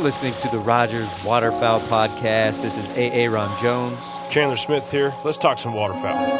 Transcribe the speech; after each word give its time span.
You're 0.00 0.06
listening 0.06 0.32
to 0.36 0.48
the 0.48 0.58
Rogers 0.60 1.12
Waterfowl 1.24 1.82
Podcast. 1.82 2.62
This 2.62 2.78
is 2.78 2.88
A.A. 2.88 3.28
Ron 3.28 3.60
Jones. 3.60 4.02
Chandler 4.30 4.56
Smith 4.56 4.90
here. 4.90 5.14
Let's 5.26 5.36
talk 5.36 5.58
some 5.58 5.74
waterfowl. 5.74 6.38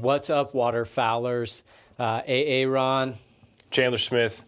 What's 0.00 0.30
up, 0.30 0.54
waterfowlers? 0.54 1.60
Uh, 1.98 2.22
AA 2.26 2.66
Ron. 2.66 3.16
Chandler 3.70 3.98
Smith. 3.98 4.42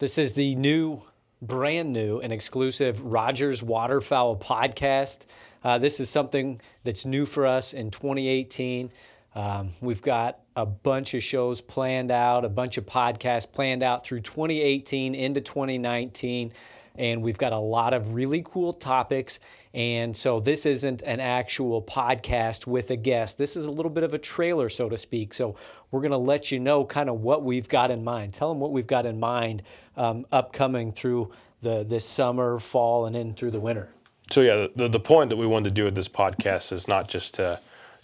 This 0.00 0.18
is 0.18 0.34
the 0.34 0.54
new, 0.56 1.00
brand 1.40 1.94
new, 1.94 2.20
and 2.20 2.30
exclusive 2.30 3.06
Rogers 3.06 3.62
Waterfowl 3.62 4.36
podcast. 4.36 5.24
Uh, 5.64 5.78
this 5.78 5.98
is 5.98 6.10
something 6.10 6.60
that's 6.84 7.06
new 7.06 7.24
for 7.24 7.46
us 7.46 7.72
in 7.72 7.90
2018. 7.90 8.90
Um, 9.36 9.72
we've 9.82 10.00
got 10.00 10.40
a 10.56 10.64
bunch 10.64 11.12
of 11.12 11.22
shows 11.22 11.60
planned 11.60 12.10
out, 12.10 12.46
a 12.46 12.48
bunch 12.48 12.78
of 12.78 12.86
podcasts 12.86 13.50
planned 13.50 13.82
out 13.82 14.02
through 14.02 14.20
2018 14.22 15.14
into 15.14 15.42
2019 15.42 16.52
and 16.98 17.22
we've 17.22 17.36
got 17.36 17.52
a 17.52 17.58
lot 17.58 17.92
of 17.92 18.14
really 18.14 18.42
cool 18.42 18.72
topics. 18.72 19.38
And 19.74 20.16
so 20.16 20.40
this 20.40 20.64
isn't 20.64 21.02
an 21.02 21.20
actual 21.20 21.82
podcast 21.82 22.66
with 22.66 22.90
a 22.90 22.96
guest. 22.96 23.36
This 23.36 23.56
is 23.56 23.66
a 23.66 23.70
little 23.70 23.90
bit 23.90 24.04
of 24.04 24.14
a 24.14 24.18
trailer, 24.18 24.70
so 24.70 24.88
to 24.88 24.96
speak. 24.96 25.34
So 25.34 25.56
we're 25.90 26.00
going 26.00 26.12
to 26.12 26.16
let 26.16 26.50
you 26.50 26.58
know 26.58 26.86
kind 26.86 27.10
of 27.10 27.20
what 27.20 27.42
we've 27.42 27.68
got 27.68 27.90
in 27.90 28.02
mind. 28.02 28.32
Tell 28.32 28.48
them 28.48 28.58
what 28.58 28.72
we've 28.72 28.86
got 28.86 29.04
in 29.04 29.20
mind 29.20 29.62
um, 29.98 30.24
upcoming 30.32 30.92
through 30.92 31.30
the 31.60 31.84
this 31.84 32.06
summer, 32.06 32.58
fall, 32.58 33.04
and 33.04 33.14
in 33.14 33.34
through 33.34 33.50
the 33.50 33.60
winter. 33.60 33.90
So 34.30 34.40
yeah, 34.40 34.68
the, 34.74 34.88
the 34.88 35.00
point 35.00 35.28
that 35.28 35.36
we 35.36 35.46
wanted 35.46 35.70
to 35.70 35.74
do 35.74 35.84
with 35.84 35.94
this 35.94 36.08
podcast 36.08 36.72
is 36.72 36.88
not 36.88 37.08
just 37.08 37.34
to 37.34 37.60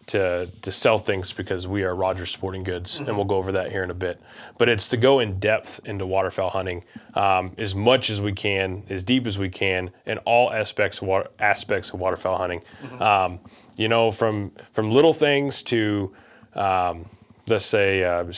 to 0.09 0.51
to 0.63 0.73
sell 0.73 0.99
things 0.99 1.33
because 1.33 1.67
we 1.67 1.85
are 1.85 1.95
Rogers 1.95 2.31
Sporting 2.31 2.65
Goods, 2.65 2.95
mm-hmm. 2.95 3.09
and 3.09 3.17
we'll 3.17 3.27
go 3.27 3.37
over 3.37 3.53
that 3.53 3.71
here 3.71 3.85
in 3.85 3.91
a 3.91 3.95
bit. 3.95 4.21
But 4.59 4.69
it's 4.69 4.89
to 4.89 4.97
go 4.97 5.21
in 5.21 5.39
depth 5.39 5.81
into 5.85 6.07
waterfowl 6.07 6.51
hunting 6.51 6.85
um, 7.15 7.53
as 7.59 7.75
much 7.75 8.11
as 8.11 8.21
we 8.21 8.33
can, 8.33 8.83
as 8.91 9.05
deep 9.05 9.27
as 9.27 9.39
we 9.39 9.49
can, 9.49 9.91
in 10.07 10.19
all 10.19 10.53
aspects 10.53 11.01
of 11.01 11.09
water, 11.09 11.29
aspects 11.39 11.91
of 11.91 12.01
waterfowl 12.01 12.39
hunting. 12.39 12.63
Mm-hmm. 12.83 13.03
Um, 13.03 13.41
you 13.77 13.89
know, 13.89 14.11
from 14.11 14.53
from 14.73 14.91
little 14.91 15.13
things 15.13 15.63
to 15.65 16.13
um, 16.55 17.07
let's 17.47 17.65
say 17.65 18.05
uh, 18.05 18.31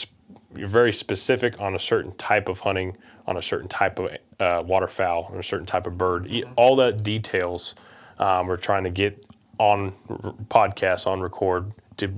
you're 0.56 0.68
very 0.68 0.92
specific 0.92 1.60
on 1.60 1.74
a 1.74 1.80
certain 1.80 2.14
type 2.16 2.48
of 2.48 2.60
hunting, 2.60 2.96
on 3.26 3.36
a 3.36 3.42
certain 3.42 3.68
type 3.68 3.98
of 3.98 4.10
uh, 4.38 4.62
waterfowl, 4.64 5.30
on 5.32 5.38
a 5.38 5.42
certain 5.42 5.66
type 5.66 5.86
of 5.86 5.96
bird. 5.96 6.24
Mm-hmm. 6.24 6.52
All 6.56 6.76
that 6.76 7.02
details 7.02 7.74
um, 8.18 8.46
we're 8.46 8.56
trying 8.56 8.84
to 8.84 8.90
get 8.90 9.24
on 9.58 9.92
podcast 10.48 11.06
on 11.06 11.20
record 11.20 11.72
to 11.98 12.12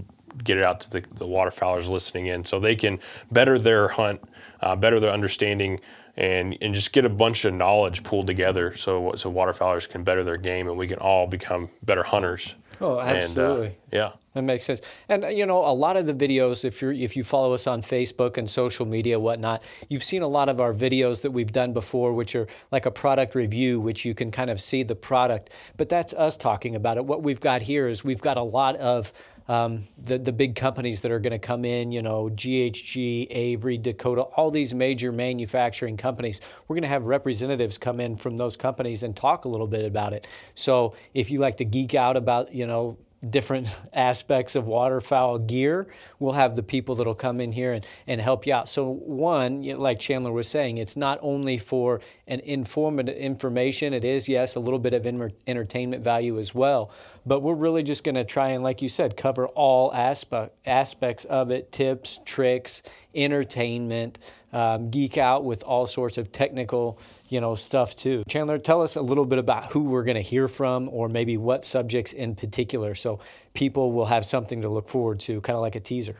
get 0.44 0.56
it 0.56 0.64
out 0.64 0.80
to 0.80 0.90
the, 0.90 1.00
the 1.16 1.26
waterfowlers 1.26 1.88
listening 1.88 2.26
in 2.26 2.44
so 2.44 2.60
they 2.60 2.76
can 2.76 2.98
better 3.30 3.58
their 3.58 3.88
hunt, 3.88 4.20
uh, 4.60 4.76
better 4.76 5.00
their 5.00 5.10
understanding, 5.10 5.80
and, 6.16 6.56
and 6.60 6.74
just 6.74 6.92
get 6.92 7.04
a 7.04 7.10
bunch 7.10 7.44
of 7.44 7.54
knowledge 7.54 8.02
pulled 8.02 8.26
together 8.26 8.74
so, 8.74 9.12
so 9.16 9.30
waterfowlers 9.30 9.88
can 9.88 10.02
better 10.02 10.24
their 10.24 10.36
game 10.36 10.68
and 10.68 10.76
we 10.76 10.88
can 10.88 10.98
all 10.98 11.26
become 11.26 11.68
better 11.84 12.02
hunters. 12.02 12.54
Oh, 12.80 13.00
absolutely. 13.00 13.66
And, 13.66 13.74
uh, 13.74 13.78
yeah. 13.92 14.10
That 14.36 14.42
makes 14.42 14.66
sense. 14.66 14.82
And 15.08 15.24
uh, 15.24 15.28
you 15.28 15.46
know, 15.46 15.64
a 15.64 15.72
lot 15.72 15.96
of 15.96 16.04
the 16.04 16.12
videos, 16.12 16.62
if 16.66 16.82
you 16.82 16.90
if 16.90 17.16
you 17.16 17.24
follow 17.24 17.54
us 17.54 17.66
on 17.66 17.80
Facebook 17.80 18.36
and 18.36 18.50
social 18.50 18.84
media, 18.84 19.18
whatnot, 19.18 19.62
you've 19.88 20.04
seen 20.04 20.20
a 20.20 20.28
lot 20.28 20.50
of 20.50 20.60
our 20.60 20.74
videos 20.74 21.22
that 21.22 21.30
we've 21.30 21.52
done 21.52 21.72
before, 21.72 22.12
which 22.12 22.34
are 22.36 22.46
like 22.70 22.84
a 22.84 22.90
product 22.90 23.34
review, 23.34 23.80
which 23.80 24.04
you 24.04 24.14
can 24.14 24.30
kind 24.30 24.50
of 24.50 24.60
see 24.60 24.82
the 24.82 24.94
product. 24.94 25.48
But 25.78 25.88
that's 25.88 26.12
us 26.12 26.36
talking 26.36 26.76
about 26.76 26.98
it. 26.98 27.06
What 27.06 27.22
we've 27.22 27.40
got 27.40 27.62
here 27.62 27.88
is 27.88 28.04
we've 28.04 28.20
got 28.20 28.36
a 28.36 28.42
lot 28.44 28.76
of 28.76 29.10
um, 29.48 29.86
the 29.98 30.18
the 30.18 30.32
big 30.32 30.56
companies 30.56 31.02
that 31.02 31.12
are 31.12 31.18
going 31.18 31.32
to 31.32 31.38
come 31.38 31.64
in, 31.64 31.92
you 31.92 32.02
know, 32.02 32.30
GHG, 32.32 33.28
Avery, 33.30 33.78
Dakota, 33.78 34.22
all 34.22 34.50
these 34.50 34.74
major 34.74 35.12
manufacturing 35.12 35.96
companies. 35.96 36.40
We're 36.66 36.74
going 36.74 36.82
to 36.82 36.88
have 36.88 37.04
representatives 37.04 37.78
come 37.78 38.00
in 38.00 38.16
from 38.16 38.36
those 38.36 38.56
companies 38.56 39.02
and 39.02 39.16
talk 39.16 39.44
a 39.44 39.48
little 39.48 39.66
bit 39.66 39.84
about 39.84 40.12
it. 40.12 40.26
So 40.54 40.94
if 41.14 41.30
you 41.30 41.38
like 41.38 41.58
to 41.58 41.64
geek 41.64 41.94
out 41.94 42.16
about, 42.16 42.52
you 42.52 42.66
know, 42.66 42.98
different 43.30 43.68
aspects 43.92 44.54
of 44.54 44.66
waterfowl 44.66 45.38
gear. 45.38 45.86
We'll 46.18 46.32
have 46.32 46.56
the 46.56 46.62
people 46.62 46.94
that'll 46.94 47.14
come 47.14 47.40
in 47.40 47.52
here 47.52 47.72
and, 47.72 47.86
and 48.06 48.20
help 48.20 48.46
you 48.46 48.54
out. 48.54 48.68
So 48.68 48.88
one, 48.90 49.62
like 49.62 49.98
Chandler 49.98 50.32
was 50.32 50.48
saying, 50.48 50.78
it's 50.78 50.96
not 50.96 51.18
only 51.22 51.58
for 51.58 52.00
an 52.26 52.40
informative 52.40 53.16
information. 53.16 53.92
It 53.92 54.04
is, 54.04 54.28
yes, 54.28 54.54
a 54.54 54.60
little 54.60 54.78
bit 54.78 54.94
of 54.94 55.06
entertainment 55.46 56.02
value 56.02 56.38
as 56.38 56.54
well. 56.54 56.90
But 57.24 57.40
we're 57.40 57.54
really 57.54 57.82
just 57.82 58.04
going 58.04 58.14
to 58.14 58.24
try 58.24 58.50
and, 58.50 58.62
like 58.62 58.82
you 58.82 58.88
said, 58.88 59.16
cover 59.16 59.46
all 59.48 59.92
aspect, 59.92 60.58
aspects 60.64 61.24
of 61.24 61.50
it, 61.50 61.72
tips, 61.72 62.20
tricks, 62.24 62.82
entertainment, 63.14 64.18
um, 64.52 64.90
geek 64.90 65.18
out 65.18 65.44
with 65.44 65.62
all 65.62 65.86
sorts 65.86 66.18
of 66.18 66.32
technical 66.32 66.98
you 67.28 67.40
know 67.40 67.54
stuff 67.54 67.96
too. 67.96 68.22
Chandler, 68.28 68.58
tell 68.58 68.82
us 68.82 68.96
a 68.96 69.02
little 69.02 69.26
bit 69.26 69.38
about 69.38 69.72
who 69.72 69.84
we're 69.84 70.04
going 70.04 70.16
to 70.16 70.22
hear 70.22 70.48
from, 70.48 70.88
or 70.90 71.08
maybe 71.08 71.36
what 71.36 71.64
subjects 71.64 72.12
in 72.12 72.34
particular, 72.34 72.94
so 72.94 73.20
people 73.54 73.92
will 73.92 74.06
have 74.06 74.24
something 74.24 74.62
to 74.62 74.68
look 74.68 74.88
forward 74.88 75.20
to, 75.20 75.40
kind 75.40 75.56
of 75.56 75.62
like 75.62 75.76
a 75.76 75.80
teaser. 75.80 76.16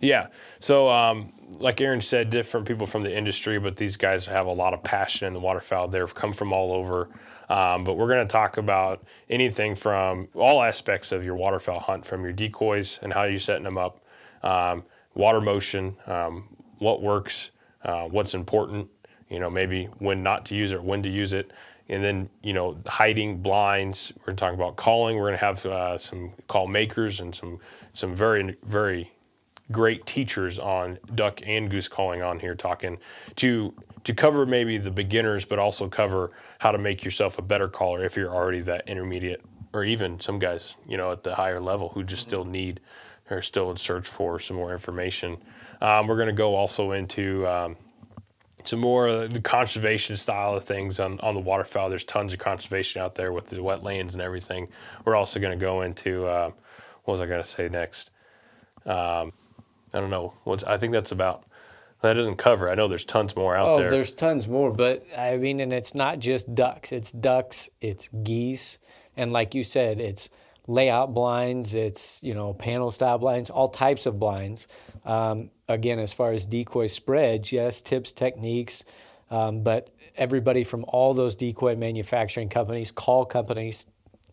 Yeah. 0.00 0.28
So, 0.60 0.88
um, 0.88 1.32
like 1.58 1.80
Aaron 1.80 2.00
said, 2.00 2.30
different 2.30 2.66
people 2.66 2.86
from 2.86 3.02
the 3.02 3.16
industry, 3.16 3.58
but 3.58 3.76
these 3.76 3.96
guys 3.96 4.24
have 4.26 4.46
a 4.46 4.52
lot 4.52 4.72
of 4.72 4.82
passion 4.84 5.26
in 5.26 5.32
the 5.32 5.40
waterfowl. 5.40 5.88
They've 5.88 6.14
come 6.14 6.32
from 6.32 6.52
all 6.52 6.72
over. 6.72 7.08
Um, 7.48 7.82
but 7.82 7.94
we're 7.94 8.06
going 8.06 8.24
to 8.24 8.30
talk 8.30 8.58
about 8.58 9.02
anything 9.28 9.74
from 9.74 10.28
all 10.34 10.62
aspects 10.62 11.10
of 11.10 11.24
your 11.24 11.34
waterfowl 11.34 11.80
hunt, 11.80 12.06
from 12.06 12.22
your 12.22 12.32
decoys 12.32 13.00
and 13.02 13.12
how 13.12 13.24
you're 13.24 13.40
setting 13.40 13.64
them 13.64 13.76
up, 13.76 14.00
um, 14.44 14.84
water 15.14 15.40
motion, 15.40 15.96
um, 16.06 16.48
what 16.80 17.00
works, 17.00 17.52
uh, 17.84 18.04
what's 18.04 18.34
important, 18.34 18.88
you 19.28 19.38
know, 19.38 19.48
maybe 19.48 19.84
when 19.98 20.22
not 20.22 20.44
to 20.46 20.56
use 20.56 20.72
it, 20.72 20.82
when 20.82 21.02
to 21.04 21.08
use 21.08 21.32
it, 21.32 21.52
and 21.88 22.02
then 22.02 22.28
you 22.42 22.52
know, 22.52 22.76
hiding 22.86 23.40
blinds. 23.40 24.12
We're 24.26 24.34
talking 24.34 24.56
about 24.56 24.76
calling. 24.76 25.16
We're 25.16 25.28
going 25.28 25.38
to 25.38 25.44
have 25.44 25.66
uh, 25.66 25.98
some 25.98 26.32
call 26.48 26.66
makers 26.66 27.20
and 27.20 27.34
some 27.34 27.60
some 27.92 28.14
very 28.14 28.56
very 28.64 29.12
great 29.70 30.04
teachers 30.04 30.58
on 30.58 30.98
duck 31.14 31.40
and 31.46 31.70
goose 31.70 31.86
calling 31.86 32.22
on 32.22 32.40
here 32.40 32.54
talking 32.54 32.98
to 33.36 33.72
to 34.02 34.14
cover 34.14 34.46
maybe 34.46 34.78
the 34.78 34.90
beginners, 34.90 35.44
but 35.44 35.58
also 35.58 35.86
cover 35.88 36.30
how 36.58 36.70
to 36.70 36.78
make 36.78 37.04
yourself 37.04 37.38
a 37.38 37.42
better 37.42 37.68
caller 37.68 38.04
if 38.04 38.16
you're 38.16 38.34
already 38.34 38.62
that 38.62 38.88
intermediate, 38.88 39.42
or 39.74 39.84
even 39.84 40.18
some 40.18 40.38
guys, 40.38 40.76
you 40.88 40.96
know, 40.96 41.12
at 41.12 41.22
the 41.22 41.34
higher 41.34 41.60
level 41.60 41.90
who 41.90 42.02
just 42.02 42.22
still 42.22 42.44
need 42.44 42.80
or 43.30 43.42
still 43.42 43.70
in 43.70 43.76
search 43.76 44.06
for 44.06 44.38
some 44.38 44.56
more 44.56 44.72
information. 44.72 45.36
Um, 45.80 46.06
we're 46.06 46.16
going 46.16 46.28
to 46.28 46.32
go 46.32 46.54
also 46.54 46.92
into 46.92 47.46
um, 47.46 47.76
some 48.64 48.80
more 48.80 49.26
the 49.26 49.40
conservation 49.40 50.16
style 50.16 50.54
of 50.54 50.64
things 50.64 51.00
on, 51.00 51.18
on 51.20 51.34
the 51.34 51.40
waterfowl. 51.40 51.88
There's 51.88 52.04
tons 52.04 52.32
of 52.32 52.38
conservation 52.38 53.00
out 53.00 53.14
there 53.14 53.32
with 53.32 53.46
the 53.46 53.56
wetlands 53.56 54.12
and 54.12 54.20
everything. 54.20 54.68
We're 55.04 55.16
also 55.16 55.40
going 55.40 55.58
to 55.58 55.62
go 55.62 55.82
into 55.82 56.26
uh, 56.26 56.50
what 57.04 57.12
was 57.12 57.20
I 57.20 57.26
going 57.26 57.42
to 57.42 57.48
say 57.48 57.68
next? 57.68 58.10
Um, 58.86 59.32
I 59.92 60.00
don't 60.00 60.10
know. 60.10 60.34
What's, 60.44 60.64
I 60.64 60.76
think 60.76 60.92
that's 60.92 61.12
about. 61.12 61.44
That 62.02 62.14
doesn't 62.14 62.36
cover. 62.36 62.70
I 62.70 62.74
know 62.74 62.88
there's 62.88 63.04
tons 63.04 63.36
more 63.36 63.54
out 63.54 63.68
oh, 63.68 63.76
there. 63.76 63.88
Oh, 63.88 63.90
there's 63.90 64.12
tons 64.12 64.48
more, 64.48 64.72
but 64.72 65.06
I 65.16 65.36
mean, 65.36 65.60
and 65.60 65.70
it's 65.70 65.94
not 65.94 66.18
just 66.18 66.54
ducks. 66.54 66.92
It's 66.92 67.12
ducks. 67.12 67.68
It's 67.82 68.08
geese, 68.22 68.78
and 69.18 69.34
like 69.34 69.54
you 69.54 69.64
said, 69.64 70.00
it's 70.00 70.30
layout 70.66 71.14
blinds. 71.14 71.74
It's 71.74 72.22
you 72.22 72.34
know 72.34 72.54
panel 72.54 72.90
style 72.90 73.18
blinds, 73.18 73.50
all 73.50 73.68
types 73.68 74.06
of 74.06 74.18
blinds. 74.18 74.68
Um, 75.04 75.50
again, 75.68 75.98
as 75.98 76.12
far 76.12 76.32
as 76.32 76.46
decoy 76.46 76.88
spreads, 76.88 77.52
yes, 77.52 77.82
tips, 77.82 78.12
techniques, 78.12 78.84
um, 79.30 79.62
but 79.62 79.90
everybody 80.16 80.64
from 80.64 80.84
all 80.88 81.14
those 81.14 81.34
decoy 81.36 81.76
manufacturing 81.76 82.48
companies, 82.48 82.90
call 82.90 83.24
companies, 83.24 83.86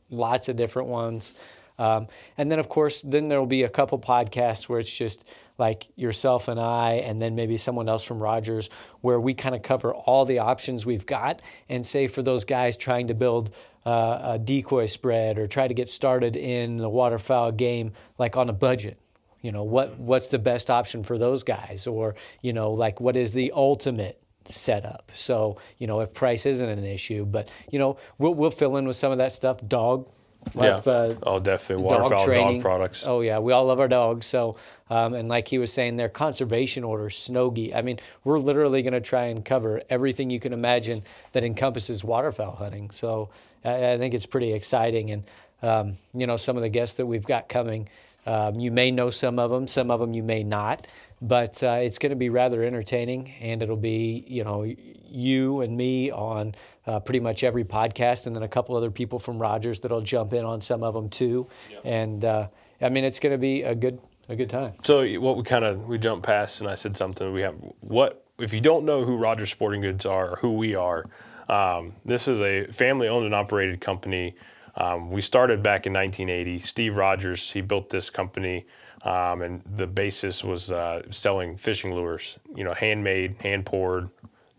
lots 0.09 0.49
of 0.49 0.55
different 0.55 0.89
ones. 0.89 1.33
Um, 1.79 2.07
and 2.37 2.51
then, 2.51 2.59
of 2.59 2.69
course, 2.69 3.01
then 3.01 3.27
there 3.27 3.39
will 3.39 3.45
be 3.45 3.63
a 3.63 3.69
couple 3.69 3.99
podcasts 3.99 4.63
where 4.63 4.79
it's 4.79 4.95
just 4.95 5.25
like 5.57 5.87
yourself 5.95 6.47
and 6.47 6.59
I, 6.59 6.93
and 6.93 7.21
then 7.21 7.35
maybe 7.35 7.57
someone 7.57 7.89
else 7.89 8.03
from 8.03 8.21
Rogers, 8.21 8.69
where 9.01 9.19
we 9.19 9.33
kind 9.33 9.55
of 9.55 9.63
cover 9.63 9.93
all 9.93 10.25
the 10.25 10.39
options 10.39 10.85
we've 10.85 11.05
got. 11.05 11.41
And 11.69 11.85
say 11.85 12.07
for 12.07 12.21
those 12.21 12.43
guys 12.43 12.77
trying 12.77 13.07
to 13.07 13.13
build 13.13 13.53
uh, 13.85 14.19
a 14.23 14.39
decoy 14.39 14.85
spread 14.85 15.37
or 15.39 15.47
try 15.47 15.67
to 15.67 15.73
get 15.73 15.89
started 15.89 16.35
in 16.35 16.77
the 16.77 16.89
waterfowl 16.89 17.51
game, 17.53 17.93
like 18.17 18.37
on 18.37 18.49
a 18.49 18.53
budget 18.53 18.99
you 19.41 19.51
know 19.51 19.63
what 19.63 19.97
what's 19.97 20.27
the 20.27 20.39
best 20.39 20.69
option 20.69 21.03
for 21.03 21.17
those 21.17 21.43
guys? 21.43 21.87
Or 21.87 22.15
you 22.41 22.53
know 22.53 22.71
like 22.71 22.99
what 22.99 23.15
is 23.15 23.31
the 23.31 23.51
ultimate 23.55 24.21
setup? 24.45 25.11
So 25.15 25.57
you 25.77 25.87
know 25.87 26.01
if 26.01 26.13
price 26.13 26.45
isn't 26.45 26.67
an 26.67 26.83
issue 26.83 27.25
but 27.25 27.51
you 27.71 27.79
know 27.79 27.97
we'll, 28.17 28.33
we'll 28.33 28.51
fill 28.51 28.77
in 28.77 28.85
with 28.87 28.95
some 28.95 29.11
of 29.11 29.19
that 29.19 29.31
stuff. 29.31 29.65
Dog 29.67 30.09
yeah. 30.55 30.77
Uh, 30.85 31.15
oh, 31.23 31.39
definitely. 31.39 31.83
Waterfowl 31.83 32.09
dog, 32.09 32.25
training. 32.25 32.53
dog 32.57 32.61
products. 32.61 33.05
Oh, 33.05 33.21
yeah. 33.21 33.39
We 33.39 33.53
all 33.53 33.65
love 33.65 33.79
our 33.79 33.87
dogs. 33.87 34.25
So, 34.25 34.57
um, 34.89 35.13
and 35.13 35.29
like 35.29 35.47
he 35.47 35.57
was 35.57 35.71
saying, 35.71 35.97
their 35.97 36.09
conservation 36.09 36.83
order, 36.83 37.09
snow 37.09 37.49
geese. 37.49 37.73
I 37.75 37.81
mean, 37.81 37.99
we're 38.23 38.39
literally 38.39 38.81
going 38.81 38.93
to 38.93 39.01
try 39.01 39.25
and 39.25 39.43
cover 39.43 39.81
everything 39.89 40.29
you 40.29 40.39
can 40.39 40.53
imagine 40.53 41.03
that 41.33 41.43
encompasses 41.43 42.03
waterfowl 42.03 42.55
hunting. 42.55 42.91
So, 42.91 43.29
I, 43.65 43.93
I 43.93 43.97
think 43.97 44.13
it's 44.13 44.25
pretty 44.25 44.53
exciting. 44.53 45.11
And, 45.11 45.23
um, 45.61 45.97
you 46.13 46.27
know, 46.27 46.37
some 46.37 46.55
of 46.57 46.63
the 46.63 46.69
guests 46.69 46.95
that 46.97 47.05
we've 47.05 47.25
got 47.25 47.49
coming, 47.49 47.89
Um, 48.25 48.59
you 48.59 48.71
may 48.71 48.91
know 48.91 49.09
some 49.09 49.39
of 49.39 49.51
them, 49.51 49.67
some 49.67 49.89
of 49.89 50.01
them 50.01 50.13
you 50.13 50.21
may 50.21 50.43
not, 50.43 50.85
but 51.21 51.63
uh, 51.63 51.79
it's 51.81 51.97
going 51.97 52.09
to 52.09 52.17
be 52.17 52.29
rather 52.29 52.61
entertaining, 52.61 53.31
and 53.39 53.63
it'll 53.63 53.77
be 53.77 54.25
you 54.27 54.43
know 54.43 54.65
you 55.09 55.61
and 55.61 55.77
me 55.77 56.11
on 56.11 56.53
uh, 56.85 56.99
pretty 56.99 57.21
much 57.21 57.43
every 57.45 57.63
podcast, 57.63 58.27
and 58.27 58.35
then 58.35 58.43
a 58.43 58.47
couple 58.49 58.75
other 58.75 58.91
people 58.91 59.17
from 59.17 59.39
Rogers 59.39 59.79
that'll 59.79 60.01
jump 60.01 60.33
in 60.33 60.43
on 60.43 60.59
some 60.59 60.83
of 60.83 60.93
them 60.93 61.07
too. 61.09 61.47
And 61.85 62.25
uh, 62.25 62.47
I 62.81 62.89
mean, 62.89 63.05
it's 63.05 63.19
going 63.19 63.31
to 63.31 63.37
be 63.37 63.63
a 63.63 63.73
good 63.73 63.99
a 64.27 64.35
good 64.35 64.49
time. 64.49 64.73
So 64.83 65.05
what 65.19 65.37
we 65.37 65.43
kind 65.43 65.63
of 65.63 65.87
we 65.87 65.97
jumped 65.97 66.25
past, 66.25 66.59
and 66.59 66.69
I 66.69 66.75
said 66.75 66.97
something. 66.97 67.31
We 67.31 67.43
have 67.43 67.55
what 67.79 68.25
if 68.37 68.53
you 68.53 68.59
don't 68.59 68.83
know 68.83 69.05
who 69.05 69.15
Rogers 69.15 69.49
Sporting 69.49 69.81
Goods 69.81 70.05
are 70.05 70.31
or 70.31 70.35
who 70.35 70.57
we 70.57 70.75
are. 70.75 71.05
Um, 71.47 71.93
this 72.03 72.27
is 72.27 72.41
a 72.41 72.67
family-owned 72.73 73.25
and 73.25 73.33
operated 73.33 73.79
company. 73.79 74.35
Um, 74.77 75.09
we 75.09 75.21
started 75.21 75.63
back 75.63 75.87
in 75.87 75.93
1980. 75.93 76.59
Steve 76.59 76.95
Rogers 76.95 77.51
he 77.51 77.61
built 77.61 77.89
this 77.89 78.09
company, 78.09 78.65
um, 79.01 79.41
and 79.41 79.61
the 79.75 79.87
basis 79.87 80.43
was 80.43 80.71
uh, 80.71 81.01
selling 81.09 81.57
fishing 81.57 81.93
lures. 81.93 82.37
You 82.55 82.63
know, 82.63 82.73
handmade, 82.73 83.41
hand 83.41 83.65
poured, 83.65 84.09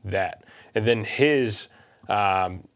that. 0.05 0.44
And 0.75 0.87
then 0.87 1.05
his 1.05 1.69
um, 2.09 2.67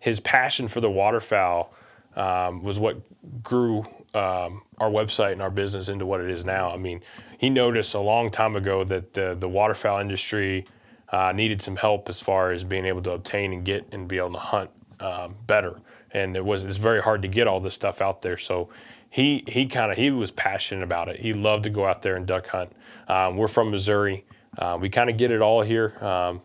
his 0.00 0.20
passion 0.20 0.68
for 0.68 0.80
the 0.80 0.90
waterfowl 0.90 1.74
um, 2.16 2.62
was 2.62 2.78
what 2.78 3.00
grew 3.42 3.80
um, 4.14 4.62
our 4.78 4.90
website 4.90 5.32
and 5.32 5.42
our 5.42 5.50
business 5.50 5.88
into 5.88 6.06
what 6.06 6.20
it 6.20 6.30
is 6.30 6.44
now. 6.44 6.70
I 6.70 6.76
mean, 6.76 7.00
he 7.38 7.50
noticed 7.50 7.94
a 7.94 8.00
long 8.00 8.30
time 8.30 8.54
ago 8.54 8.84
that 8.84 9.14
the 9.14 9.36
the 9.38 9.48
waterfowl 9.48 9.98
industry 9.98 10.66
uh, 11.08 11.32
needed 11.32 11.60
some 11.60 11.76
help 11.76 12.08
as 12.08 12.20
far 12.20 12.52
as 12.52 12.62
being 12.62 12.86
able 12.86 13.02
to 13.02 13.12
obtain 13.12 13.52
and 13.52 13.64
get 13.64 13.86
and 13.92 14.06
be 14.06 14.18
able 14.18 14.32
to 14.32 14.38
hunt 14.38 14.70
um, 15.02 15.34
better. 15.46 15.80
And 16.12 16.36
it 16.36 16.44
was 16.44 16.62
it's 16.62 16.76
very 16.76 17.00
hard 17.02 17.22
to 17.22 17.28
get 17.28 17.46
all 17.46 17.60
this 17.60 17.74
stuff 17.74 18.00
out 18.02 18.22
there. 18.22 18.36
So 18.36 18.68
he 19.10 19.44
he 19.48 19.66
kind 19.66 19.90
of 19.90 19.96
he 19.98 20.10
was 20.10 20.30
passionate 20.30 20.82
about 20.84 21.08
it. 21.08 21.20
He 21.20 21.32
loved 21.32 21.64
to 21.64 21.70
go 21.70 21.86
out 21.86 22.02
there 22.02 22.16
and 22.16 22.26
duck 22.26 22.46
hunt. 22.48 22.72
Um, 23.08 23.36
we're 23.36 23.48
from 23.48 23.70
Missouri. 23.70 24.24
Uh, 24.58 24.76
we 24.80 24.90
kind 24.90 25.08
of 25.08 25.16
get 25.16 25.30
it 25.30 25.40
all 25.40 25.62
here. 25.62 25.94
Um, 26.04 26.42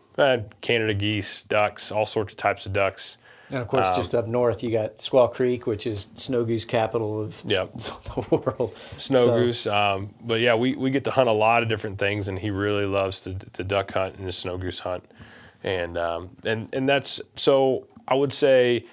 Canada 0.62 0.94
geese, 0.94 1.42
ducks, 1.42 1.92
all 1.92 2.06
sorts 2.06 2.32
of 2.32 2.38
types 2.38 2.64
of 2.66 2.72
ducks. 2.72 3.18
And 3.50 3.58
of 3.60 3.68
course, 3.68 3.88
just 3.96 4.14
up 4.14 4.26
north, 4.26 4.62
you 4.62 4.70
got 4.70 4.96
Squaw 4.96 5.32
Creek, 5.32 5.66
which 5.66 5.86
is 5.86 6.10
snow 6.14 6.44
goose 6.44 6.64
capital 6.66 7.20
of 7.22 7.42
Yep. 7.46 7.72
the 7.74 8.26
world. 8.30 8.76
Snow 8.98 9.24
So- 9.26 9.34
goose. 9.38 9.66
Um, 9.66 10.14
but 10.22 10.40
yeah, 10.40 10.54
we, 10.54 10.74
we 10.74 10.90
get 10.90 11.04
to 11.04 11.10
hunt 11.10 11.28
a 11.28 11.32
lot 11.32 11.62
of 11.62 11.68
different 11.70 11.98
things, 11.98 12.28
and 12.28 12.38
he 12.38 12.50
really 12.50 12.84
loves 12.84 13.22
to, 13.24 13.34
to 13.34 13.64
duck 13.64 13.92
hunt 13.92 14.16
and 14.16 14.26
to 14.26 14.32
snow 14.32 14.58
goose 14.58 14.80
hunt. 14.80 15.04
And, 15.64 15.96
um, 15.96 16.30
and, 16.44 16.68
and 16.74 16.86
that's 16.88 17.20
so 17.36 17.86
I 18.08 18.14
would 18.14 18.32
say 18.32 18.86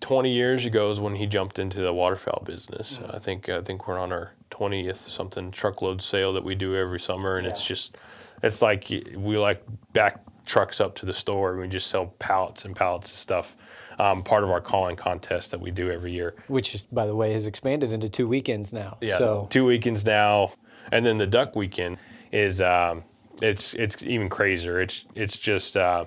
20 0.00 0.32
years 0.32 0.64
ago 0.64 0.90
is 0.90 1.00
when 1.00 1.16
he 1.16 1.26
jumped 1.26 1.58
into 1.58 1.80
the 1.80 1.92
waterfowl 1.92 2.42
business. 2.46 3.00
I 3.12 3.18
think 3.18 3.48
I 3.48 3.60
think 3.60 3.86
we're 3.86 3.98
on 3.98 4.12
our 4.12 4.32
20th 4.50 4.96
something 4.96 5.50
truckload 5.50 6.00
sale 6.00 6.32
that 6.32 6.44
we 6.44 6.54
do 6.54 6.76
every 6.76 7.00
summer, 7.00 7.36
and 7.36 7.46
it's 7.46 7.66
just 7.66 7.98
it's 8.42 8.62
like 8.62 8.88
we 9.16 9.36
like 9.36 9.62
back 9.92 10.20
trucks 10.46 10.80
up 10.80 10.94
to 10.96 11.06
the 11.06 11.12
store 11.12 11.52
and 11.52 11.60
we 11.60 11.68
just 11.68 11.88
sell 11.88 12.06
pallets 12.18 12.64
and 12.64 12.74
pallets 12.74 13.10
of 13.10 13.16
stuff. 13.16 13.56
Um, 13.98 14.22
part 14.22 14.44
of 14.44 14.50
our 14.50 14.62
calling 14.62 14.96
contest 14.96 15.50
that 15.50 15.60
we 15.60 15.70
do 15.70 15.90
every 15.90 16.10
year. 16.10 16.34
Which, 16.46 16.74
is, 16.74 16.84
by 16.84 17.04
the 17.04 17.14
way, 17.14 17.34
has 17.34 17.44
expanded 17.44 17.92
into 17.92 18.08
two 18.08 18.26
weekends 18.26 18.72
now. 18.72 18.96
Yeah, 19.02 19.16
So 19.16 19.46
two 19.50 19.66
weekends 19.66 20.06
now, 20.06 20.54
and 20.90 21.04
then 21.04 21.18
the 21.18 21.26
duck 21.26 21.54
weekend 21.54 21.98
is 22.32 22.62
um, 22.62 23.04
it's 23.42 23.74
it's 23.74 24.02
even 24.02 24.30
crazier. 24.30 24.80
It's 24.80 25.04
it's 25.14 25.36
just 25.36 25.76
uh, 25.76 26.06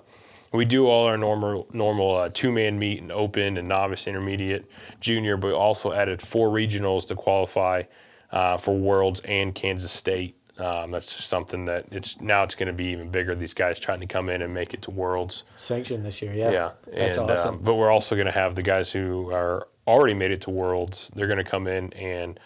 we 0.53 0.65
do 0.65 0.87
all 0.87 1.07
our 1.07 1.17
normal 1.17 1.67
normal 1.73 2.15
uh, 2.15 2.29
two 2.31 2.51
man 2.51 2.77
meet 2.79 3.01
and 3.01 3.11
open 3.11 3.57
and 3.57 3.67
novice, 3.67 4.07
intermediate, 4.07 4.69
junior, 4.99 5.35
but 5.37 5.47
we 5.47 5.53
also 5.53 5.91
added 5.91 6.21
four 6.21 6.49
regionals 6.49 7.07
to 7.07 7.15
qualify 7.15 7.83
uh, 8.31 8.57
for 8.57 8.77
worlds 8.77 9.19
and 9.21 9.53
Kansas 9.53 9.91
State. 9.91 10.37
Um, 10.59 10.91
that's 10.91 11.07
just 11.07 11.27
something 11.27 11.65
that 11.65 11.87
it's 11.91 12.21
now 12.21 12.43
it's 12.43 12.53
going 12.53 12.67
to 12.67 12.73
be 12.73 12.85
even 12.85 13.09
bigger. 13.09 13.33
These 13.35 13.55
guys 13.55 13.79
trying 13.79 14.01
to 14.01 14.05
come 14.05 14.29
in 14.29 14.43
and 14.43 14.53
make 14.53 14.75
it 14.75 14.83
to 14.83 14.91
worlds. 14.91 15.45
sanctioned 15.57 16.05
this 16.05 16.21
year. 16.21 16.33
Yeah. 16.33 16.51
Yeah, 16.51 16.71
That's 16.95 17.17
and, 17.17 17.29
awesome. 17.31 17.55
um, 17.55 17.61
but 17.63 17.73
we're 17.73 17.89
also 17.89 18.15
going 18.15 18.27
to 18.27 18.31
have 18.31 18.53
the 18.53 18.61
guys 18.61 18.91
who 18.91 19.31
are 19.31 19.67
already 19.87 20.13
made 20.13 20.29
it 20.31 20.41
to 20.41 20.51
Worlds. 20.51 21.11
They're 21.15 21.27
going 21.27 21.43
to 21.43 21.43
come 21.43 21.67
in 21.67 21.91
and 21.93 22.39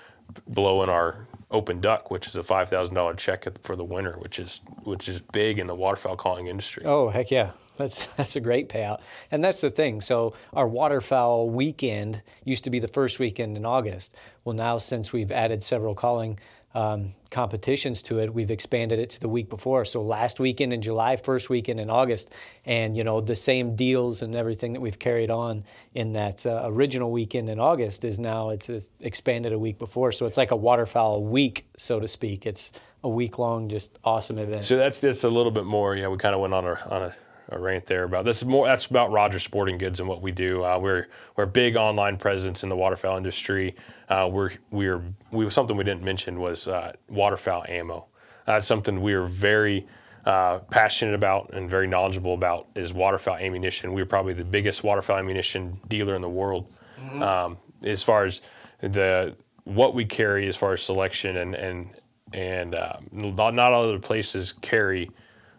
blow 0.48 0.84
in 0.84 0.90
our 0.90 1.28
open 1.52 1.80
duck, 1.80 2.12
which 2.12 2.28
is 2.28 2.36
a 2.36 2.44
five 2.44 2.70
thousand 2.70 2.96
dollar 2.96 3.14
check 3.14 3.48
for 3.64 3.76
the 3.76 3.84
winner, 3.84 4.18
which 4.20 4.40
is 4.40 4.62
which 4.84 5.08
is 5.08 5.22
big 5.22 5.60
in 5.60 5.68
the 5.68 5.76
waterfowl 5.76 6.16
calling 6.16 6.48
industry. 6.48 6.84
Oh 6.86 7.10
heck 7.10 7.32
yeah, 7.32 7.52
that's 7.78 8.06
that's 8.16 8.36
a 8.36 8.40
great 8.40 8.70
payout, 8.70 9.02
and 9.32 9.44
that's 9.44 9.62
the 9.62 9.70
thing. 9.70 10.02
So 10.02 10.34
our 10.54 10.68
waterfowl 10.68 11.50
weekend 11.50 12.22
used 12.44 12.64
to 12.66 12.70
be 12.70 12.80
the 12.80 12.88
first 12.88 13.20
weekend 13.20 13.58
in 13.58 13.66
August. 13.66 14.16
Well, 14.44 14.56
now 14.56 14.78
since 14.78 15.14
we've 15.14 15.32
added 15.32 15.64
several 15.64 15.96
calling 15.96 16.40
um, 16.78 17.16
competitions 17.32 18.04
to 18.04 18.20
it, 18.20 18.32
we've 18.32 18.52
expanded 18.52 19.00
it 19.00 19.10
to 19.10 19.20
the 19.20 19.28
week 19.28 19.50
before. 19.50 19.84
So 19.84 20.04
last 20.04 20.40
weekend 20.40 20.72
in 20.74 20.84
July, 20.84 21.16
first 21.16 21.50
weekend 21.50 21.80
in 21.80 21.90
August, 21.90 22.36
and 22.66 22.96
you 22.96 23.04
know 23.04 23.20
the 23.20 23.36
same 23.36 23.76
deals 23.76 24.22
and 24.22 24.36
everything 24.36 24.74
that 24.74 24.80
we've 24.80 25.00
carried 25.00 25.32
on 25.32 25.64
in 25.96 26.14
that 26.14 26.46
uh, 26.46 26.62
original 26.66 27.12
weekend 27.12 27.50
in 27.50 27.60
August 27.60 28.06
is 28.06 28.20
now 28.20 28.52
it's 28.52 28.70
uh, 28.70 28.80
expanded 29.00 29.54
a 29.54 29.60
week 29.60 29.80
before. 29.80 30.12
So 30.12 30.28
it's 30.28 30.38
like 30.38 30.52
a 30.52 30.56
waterfowl 30.56 31.24
week, 31.24 31.66
so 31.78 32.00
to 32.00 32.08
speak. 32.08 32.46
It's 32.46 32.72
a 33.04 33.10
week 33.10 33.40
long, 33.40 33.70
just 33.70 33.98
awesome 34.04 34.38
event. 34.38 34.64
So 34.64 34.78
that's 34.78 35.00
that's 35.00 35.24
a 35.24 35.30
little 35.30 35.52
bit 35.52 35.66
more. 35.66 35.96
Yeah, 35.96 36.10
we 36.10 36.18
kind 36.18 36.36
of 36.36 36.42
went 36.42 36.54
on 36.54 36.66
on 36.66 37.02
a, 37.02 37.16
a 37.50 37.60
rant 37.60 37.86
there 37.86 38.04
about 38.04 38.26
this 38.26 38.42
is 38.42 38.48
more. 38.48 38.68
That's 38.68 38.86
about 38.86 39.12
Rogers 39.12 39.44
Sporting 39.44 39.78
Goods 39.78 40.00
and 40.00 40.10
what 40.10 40.22
we 40.22 40.32
do. 40.32 40.64
Uh, 40.64 40.78
we're 40.80 41.08
we're 41.36 41.46
a 41.46 41.48
big 41.48 41.76
online 41.76 42.18
presence 42.18 42.64
in 42.64 42.70
the 42.70 42.76
waterfowl 42.76 43.18
industry. 43.18 43.76
Uh, 44.10 44.30
we're 44.32 44.52
we're 44.72 45.02
we 45.32 45.50
something 45.50 45.78
we 45.78 45.84
didn't 45.84 46.04
mention 46.04 46.40
was 46.40 46.68
uh, 46.68 46.94
waterfowl 47.10 47.66
ammo. 47.68 48.08
That's 48.46 48.68
something 48.68 49.02
we 49.02 49.14
are 49.14 49.26
very 49.26 49.88
uh, 50.26 50.60
passionate 50.70 51.16
about 51.16 51.54
and 51.54 51.70
very 51.70 51.88
knowledgeable 51.88 52.34
about 52.34 52.68
is 52.76 52.94
waterfowl 52.94 53.38
ammunition. 53.38 53.94
We're 53.94 54.06
probably 54.06 54.34
the 54.34 54.46
biggest 54.46 54.84
waterfowl 54.84 55.18
ammunition 55.18 55.80
dealer 55.88 56.16
in 56.16 56.22
the 56.22 56.30
world 56.30 56.68
um, 57.22 57.58
as 57.84 58.04
far 58.04 58.26
as 58.26 58.42
the 58.82 59.36
what 59.64 59.94
we 59.94 60.06
carry 60.06 60.48
as 60.48 60.56
far 60.56 60.74
as 60.74 60.82
selection 60.82 61.38
and 61.38 61.56
and 61.56 61.90
and 62.34 62.76
uh, 62.76 62.98
not, 63.12 63.54
not 63.54 63.72
all 63.72 63.84
other 63.84 64.00
places 64.00 64.52
carry 64.52 65.10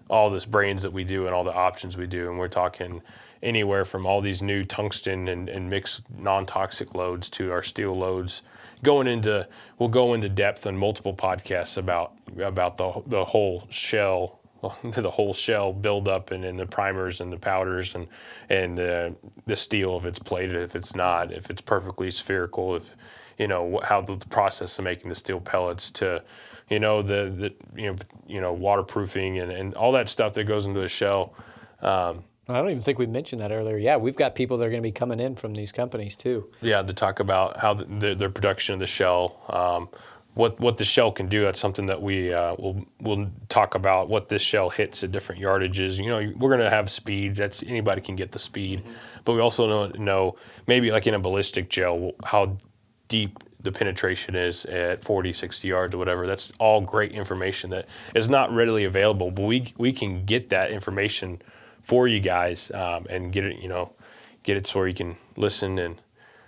all 0.09 0.31
this 0.31 0.47
brains 0.47 0.83
that 0.83 0.93
we 0.93 1.05
do 1.05 1.27
and 1.27 1.35
all 1.35 1.45
the 1.45 1.55
options 1.55 1.97
we 1.97 2.07
do 2.07 2.29
and 2.29 2.39
we're 2.39 2.49
talking 2.49 3.03
anywhere 3.43 3.85
from 3.85 4.07
all 4.07 4.21
these 4.21 4.43
new 4.43 4.65
tungsten 4.65 5.29
and, 5.29 5.49
and 5.49 5.71
mixed 5.71 6.03
non-toxic 6.17 6.95
loads 6.95 7.31
to 7.31 7.53
our 7.53 7.63
steel 7.63 7.95
loads 7.95 8.43
going 8.83 9.07
into 9.07 9.47
we'll 9.79 9.89
go 9.89 10.15
into 10.15 10.29
depth 10.29 10.67
on 10.67 10.77
multiple 10.77 11.15
podcasts 11.15 11.77
about 11.77 12.13
about 12.41 12.77
the 12.77 13.03
the 13.07 13.25
whole 13.25 13.67
shell 13.71 14.41
the 14.85 15.11
whole 15.11 15.33
shell 15.33 15.73
buildup 15.73 16.31
and, 16.31 16.45
and 16.45 16.59
the 16.59 16.67
primers 16.67 17.21
and 17.21 17.33
the 17.33 17.39
powders 17.39 17.95
and 17.95 18.09
and 18.49 18.81
uh, 18.81 19.11
the 19.47 19.57
steel 19.57 19.97
if 19.97 20.05
it's 20.05 20.19
plated 20.19 20.57
if 20.57 20.75
it's 20.75 20.95
not 20.95 21.33
if 21.33 21.51
it's 21.51 21.63
perfectly 21.63 22.11
spherical 22.11 22.77
if 22.77 22.95
you 23.39 23.49
know 23.49 23.81
how 23.85 24.01
the, 24.01 24.17
the 24.17 24.27
process 24.27 24.79
of 24.79 24.85
making 24.85 25.09
the 25.09 25.15
steel 25.15 25.41
pellets 25.41 25.91
to 25.91 26.23
you 26.69 26.79
know 26.79 27.03
the, 27.03 27.31
the 27.31 27.81
you 27.81 27.91
know 27.91 27.97
you 28.27 28.41
know 28.41 28.53
waterproofing 28.53 29.39
and, 29.39 29.51
and 29.51 29.75
all 29.75 29.93
that 29.93 30.09
stuff 30.09 30.35
that 30.35 30.45
goes 30.45 30.67
into 30.67 30.83
a 30.83 30.89
shell 30.89 31.35
I 32.49 32.55
don't 32.55 32.71
even 32.71 32.83
think 32.83 32.99
we 32.99 33.07
mentioned 33.07 33.43
that 33.43 33.53
earlier. 33.53 33.77
Yeah, 33.77 33.99
we've 33.99 34.17
got 34.17 34.35
people 34.35 34.57
that 34.57 34.65
are 34.65 34.71
going 34.71 34.83
to 34.83 34.87
be 34.87 34.93
coming 34.93 35.21
in 35.21 35.37
from 35.37 35.53
these 35.53 35.71
companies 35.71 36.17
too. 36.17 36.51
Yeah, 36.63 36.81
to 36.81 36.95
talk 36.95 37.21
about 37.21 37.59
how 37.59 37.75
the, 37.75 37.85
the, 37.85 38.15
their 38.15 38.31
production 38.31 38.73
of 38.73 38.81
the 38.81 38.87
shell, 38.87 39.43
um, 39.51 39.91
what 40.33 40.59
what 40.59 40.79
the 40.79 40.85
shell 40.85 41.13
can 41.13 41.29
do. 41.29 41.43
That's 41.43 41.61
something 41.61 41.85
that 41.87 42.01
we 42.01 42.33
uh, 42.33 42.55
will 42.59 42.87
will 43.01 43.29
talk 43.51 43.75
about. 43.75 44.09
What 44.09 44.31
this 44.31 44.41
shell 44.41 44.71
hits 44.71 45.05
at 45.05 45.13
different 45.13 45.43
yardages. 45.43 45.99
You 45.99 46.07
know, 46.07 46.33
we're 46.37 46.49
going 46.49 46.61
to 46.61 46.71
have 46.71 46.91
speeds. 46.91 47.39
That's 47.39 47.63
anybody 47.63 48.01
can 48.01 48.17
get 48.17 48.33
the 48.33 48.39
speed, 48.39 48.83
but 49.25 49.35
we 49.35 49.41
also 49.41 49.69
know, 49.69 49.87
know 50.03 50.37
maybe 50.67 50.91
like 50.91 51.07
in 51.07 51.13
a 51.13 51.19
ballistic 51.19 51.69
gel 51.69 52.13
how 52.25 52.57
deep 53.09 53.39
the 53.61 53.73
penetration 53.73 54.37
is 54.37 54.65
at 54.67 55.03
40, 55.03 55.33
60 55.33 55.67
yards 55.67 55.95
or 55.95 55.99
whatever. 55.99 56.27
That's 56.27 56.53
all 56.59 56.81
great 56.81 57.11
information 57.13 57.71
that 57.71 57.89
is 58.15 58.29
not 58.29 58.53
readily 58.53 58.85
available, 58.85 59.31
but 59.31 59.43
we 59.43 59.75
we 59.77 59.93
can 59.93 60.25
get 60.25 60.51
that 60.51 60.71
information 60.71 61.43
for 61.83 62.07
you 62.07 62.21
guys 62.21 62.71
um, 62.71 63.07
and 63.11 63.33
get 63.33 63.45
it. 63.45 63.59
You 63.61 63.69
know, 63.69 63.93
get 64.45 64.57
it 64.57 64.67
so 64.67 64.85
you 64.85 64.95
can 64.95 65.17
listen 65.37 65.79
and 65.79 66.01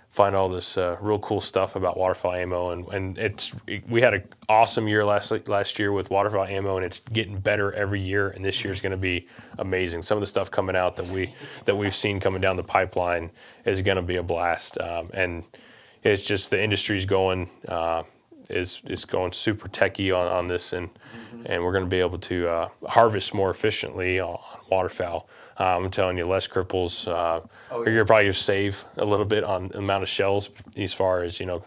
find 0.09 0.35
all 0.35 0.49
this 0.49 0.77
uh, 0.77 0.97
real 0.99 1.19
cool 1.19 1.39
stuff 1.39 1.75
about 1.77 1.97
waterfowl 1.97 2.33
ammo 2.33 2.71
and, 2.71 2.85
and 2.89 3.17
it's 3.17 3.55
we 3.87 4.01
had 4.01 4.13
an 4.13 4.23
awesome 4.49 4.85
year 4.87 5.05
last 5.05 5.31
last 5.47 5.79
year 5.79 5.93
with 5.93 6.09
waterfowl 6.09 6.43
ammo 6.43 6.75
and 6.75 6.85
it's 6.85 6.99
getting 7.13 7.39
better 7.39 7.71
every 7.71 8.01
year 8.01 8.27
and 8.29 8.43
this 8.43 8.61
year's 8.61 8.81
going 8.81 8.91
to 8.91 8.97
be 8.97 9.25
amazing 9.59 10.01
some 10.01 10.17
of 10.17 10.19
the 10.19 10.27
stuff 10.27 10.51
coming 10.51 10.75
out 10.75 10.97
that 10.97 11.07
we 11.07 11.33
that 11.63 11.77
we've 11.77 11.95
seen 11.95 12.19
coming 12.19 12.41
down 12.41 12.57
the 12.57 12.63
pipeline 12.63 13.31
is 13.63 13.81
going 13.81 13.95
to 13.95 14.01
be 14.01 14.17
a 14.17 14.23
blast 14.23 14.77
um, 14.79 15.09
and 15.13 15.45
it's 16.03 16.25
just 16.25 16.49
the 16.49 16.61
industry's 16.61 17.05
going 17.05 17.49
uh, 17.67 18.03
is 18.49 18.81
is 18.87 19.05
going 19.05 19.31
super 19.31 19.67
techy 19.67 20.11
on, 20.11 20.27
on 20.27 20.47
this 20.47 20.73
and 20.73 20.89
and 21.45 21.63
we're 21.63 21.71
going 21.71 21.83
to 21.83 21.89
be 21.89 21.99
able 21.99 22.19
to 22.19 22.47
uh, 22.47 22.69
harvest 22.87 23.33
more 23.33 23.49
efficiently 23.49 24.19
on 24.19 24.37
waterfowl. 24.69 25.27
Uh, 25.59 25.77
I'm 25.77 25.89
telling 25.89 26.17
you, 26.17 26.27
less 26.27 26.47
cripples. 26.47 27.07
Uh, 27.07 27.41
You're 27.85 28.05
probably 28.05 28.25
going 28.25 28.33
to 28.33 28.39
save 28.39 28.85
a 28.97 29.05
little 29.05 29.25
bit 29.25 29.43
on 29.43 29.69
the 29.69 29.79
amount 29.79 30.03
of 30.03 30.09
shells 30.09 30.49
as 30.77 30.93
far 30.93 31.23
as 31.23 31.39
you 31.39 31.45
know 31.45 31.63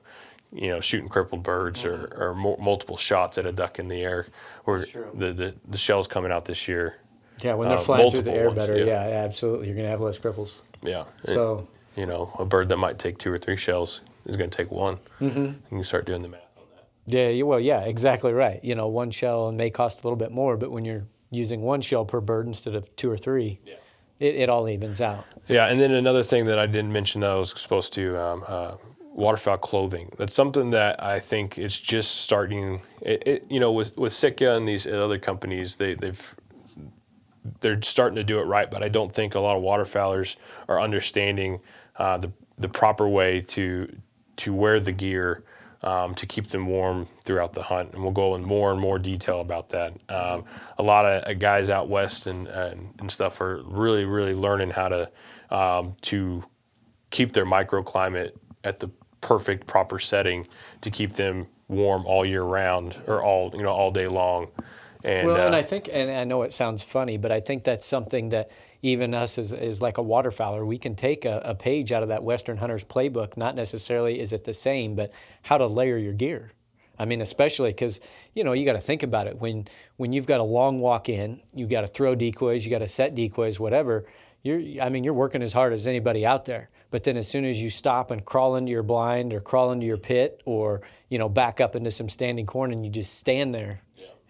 you 0.52 0.68
know, 0.68 0.80
shooting 0.80 1.08
crippled 1.08 1.42
birds 1.42 1.84
or, 1.84 2.12
or 2.16 2.34
mo- 2.34 2.56
multiple 2.60 2.96
shots 2.96 3.38
at 3.38 3.44
a 3.44 3.50
duck 3.50 3.80
in 3.80 3.88
the 3.88 4.00
air. 4.00 4.26
Or 4.66 4.78
the, 4.78 5.32
the 5.32 5.54
the 5.68 5.76
shells 5.76 6.06
coming 6.06 6.30
out 6.30 6.44
this 6.44 6.68
year. 6.68 6.96
Yeah, 7.40 7.54
when 7.54 7.68
they're 7.68 7.78
Uh, 7.78 7.80
flying 7.80 8.10
through 8.10 8.22
the 8.22 8.32
air 8.32 8.46
ones, 8.46 8.58
better, 8.58 8.78
yeah. 8.78 9.08
yeah. 9.08 9.24
absolutely. 9.24 9.66
You're 9.66 9.74
going 9.74 9.86
to 9.86 9.90
have 9.90 10.00
less 10.00 10.16
cripples. 10.18 10.52
Yeah. 10.82 11.04
So, 11.24 11.66
you 11.96 12.06
know, 12.06 12.30
a 12.38 12.44
bird 12.44 12.68
that 12.68 12.76
might 12.76 13.00
take 13.00 13.18
two 13.18 13.32
or 13.32 13.38
three 13.38 13.56
shells 13.56 14.00
is 14.26 14.36
going 14.36 14.50
to 14.50 14.56
take 14.56 14.70
one. 14.70 14.98
Mm-hmm. 15.20 15.76
You 15.76 15.82
start 15.82 16.06
doing 16.06 16.22
the 16.22 16.28
math 16.28 16.40
on 16.56 16.64
that. 16.74 16.86
yeah, 17.06 17.42
well, 17.42 17.60
yeah, 17.60 17.80
exactly 17.80 18.32
right. 18.32 18.62
You 18.64 18.74
know, 18.74 18.88
one 18.88 19.10
shell 19.10 19.50
may 19.52 19.70
cost 19.70 20.02
a 20.02 20.06
little 20.06 20.16
bit 20.16 20.32
more, 20.32 20.56
but 20.56 20.70
when 20.70 20.84
you're 20.84 21.04
using 21.30 21.62
one 21.62 21.80
shell 21.80 22.04
per 22.04 22.20
bird 22.20 22.46
instead 22.46 22.74
of 22.74 22.94
two 22.96 23.10
or 23.10 23.16
three, 23.18 23.60
Yeah. 23.64 23.74
it, 24.20 24.34
it 24.36 24.48
all 24.48 24.68
evens 24.68 25.00
out. 25.00 25.24
Yeah, 25.48 25.66
and 25.66 25.80
then 25.80 25.90
another 25.92 26.22
thing 26.22 26.44
that 26.46 26.58
I 26.58 26.66
didn't 26.66 26.92
mention 26.92 27.20
that 27.22 27.30
I 27.30 27.34
was 27.34 27.50
supposed 27.60 27.92
to 27.94 28.16
um, 28.18 28.44
uh, 28.46 28.74
waterfowl 29.00 29.58
clothing. 29.58 30.10
That's 30.18 30.34
something 30.34 30.70
that 30.70 31.02
I 31.02 31.18
think 31.20 31.58
it's 31.58 31.78
just 31.78 32.22
starting. 32.22 32.80
It, 33.02 33.22
it, 33.26 33.46
you 33.50 33.60
know, 33.60 33.72
with 33.72 33.96
with 33.96 34.12
Sitka 34.14 34.54
and 34.56 34.66
these 34.66 34.86
other 34.86 35.18
companies, 35.18 35.76
they 35.76 35.94
they've 35.94 36.34
they're 37.60 37.82
starting 37.82 38.16
to 38.16 38.24
do 38.24 38.38
it 38.38 38.44
right, 38.44 38.70
but 38.70 38.82
I 38.82 38.88
don't 38.88 39.12
think 39.12 39.34
a 39.34 39.40
lot 39.40 39.56
of 39.56 39.62
waterfowlers 39.62 40.36
are 40.68 40.80
understanding 40.80 41.60
uh, 41.96 42.16
the 42.18 42.30
the 42.58 42.68
proper 42.68 43.06
way 43.08 43.40
to 43.40 43.94
to 44.36 44.52
wear 44.52 44.80
the 44.80 44.92
gear 44.92 45.44
um, 45.82 46.14
to 46.14 46.26
keep 46.26 46.46
them 46.48 46.66
warm 46.66 47.06
throughout 47.24 47.52
the 47.52 47.62
hunt, 47.62 47.92
and 47.92 48.02
we'll 48.02 48.12
go 48.12 48.34
in 48.36 48.42
more 48.42 48.72
and 48.72 48.80
more 48.80 48.98
detail 48.98 49.40
about 49.40 49.68
that. 49.68 49.92
Um, 50.08 50.44
a 50.78 50.82
lot 50.82 51.04
of 51.04 51.28
uh, 51.28 51.34
guys 51.34 51.68
out 51.68 51.88
west 51.88 52.26
and, 52.26 52.48
and 52.48 52.94
and 52.98 53.10
stuff 53.10 53.40
are 53.40 53.62
really 53.64 54.04
really 54.04 54.34
learning 54.34 54.70
how 54.70 54.88
to 54.88 55.10
um, 55.50 55.94
to 56.02 56.42
keep 57.10 57.32
their 57.32 57.44
microclimate 57.44 58.32
at 58.64 58.80
the 58.80 58.88
perfect 59.20 59.66
proper 59.66 59.98
setting 59.98 60.46
to 60.80 60.90
keep 60.90 61.12
them 61.12 61.46
warm 61.68 62.04
all 62.06 62.24
year 62.24 62.42
round 62.42 62.96
or 63.06 63.22
all 63.22 63.50
you 63.54 63.62
know 63.62 63.70
all 63.70 63.90
day 63.90 64.06
long. 64.06 64.48
And, 65.04 65.28
Well, 65.28 65.36
and 65.36 65.54
uh, 65.54 65.58
I 65.58 65.62
think, 65.62 65.90
and 65.92 66.10
I 66.10 66.24
know 66.24 66.42
it 66.42 66.54
sounds 66.54 66.82
funny, 66.82 67.18
but 67.18 67.30
I 67.30 67.38
think 67.40 67.62
that's 67.64 67.86
something 67.86 68.30
that 68.30 68.50
even 68.84 69.14
us 69.14 69.38
as, 69.38 69.50
as 69.50 69.80
like 69.80 69.96
a 69.96 70.02
waterfowler, 70.02 70.66
we 70.66 70.76
can 70.76 70.94
take 70.94 71.24
a, 71.24 71.40
a 71.42 71.54
page 71.54 71.90
out 71.90 72.02
of 72.02 72.10
that 72.10 72.22
Western 72.22 72.58
Hunter's 72.58 72.84
playbook. 72.84 73.34
Not 73.34 73.56
necessarily 73.56 74.20
is 74.20 74.34
it 74.34 74.44
the 74.44 74.52
same, 74.52 74.94
but 74.94 75.10
how 75.40 75.56
to 75.56 75.66
layer 75.66 75.96
your 75.96 76.12
gear. 76.12 76.52
I 76.98 77.06
mean, 77.06 77.22
especially 77.22 77.70
because 77.70 77.98
you 78.34 78.44
know 78.44 78.52
you 78.52 78.66
got 78.66 78.74
to 78.74 78.80
think 78.80 79.02
about 79.02 79.26
it 79.26 79.38
when 79.40 79.66
when 79.96 80.12
you've 80.12 80.26
got 80.26 80.40
a 80.40 80.44
long 80.44 80.80
walk 80.80 81.08
in, 81.08 81.40
you 81.54 81.66
got 81.66 81.80
to 81.80 81.86
throw 81.86 82.14
decoys, 82.14 82.64
you 82.64 82.70
got 82.70 82.80
to 82.80 82.88
set 82.88 83.14
decoys, 83.14 83.58
whatever. 83.58 84.04
You're, 84.42 84.60
I 84.82 84.90
mean, 84.90 85.02
you're 85.02 85.14
working 85.14 85.42
as 85.42 85.54
hard 85.54 85.72
as 85.72 85.86
anybody 85.86 86.26
out 86.26 86.44
there. 86.44 86.68
But 86.90 87.04
then 87.04 87.16
as 87.16 87.26
soon 87.26 87.46
as 87.46 87.60
you 87.60 87.70
stop 87.70 88.10
and 88.10 88.22
crawl 88.22 88.56
into 88.56 88.70
your 88.70 88.82
blind 88.82 89.32
or 89.32 89.40
crawl 89.40 89.72
into 89.72 89.86
your 89.86 89.96
pit 89.96 90.42
or 90.44 90.82
you 91.08 91.18
know 91.18 91.30
back 91.30 91.58
up 91.58 91.74
into 91.74 91.90
some 91.90 92.10
standing 92.10 92.44
corn 92.44 92.70
and 92.70 92.84
you 92.84 92.92
just 92.92 93.14
stand 93.14 93.54
there, 93.54 93.80